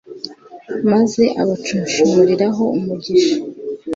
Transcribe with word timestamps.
maze 0.91 1.23
abacunshumuriraho 1.41 2.63
umugisha 2.79 3.35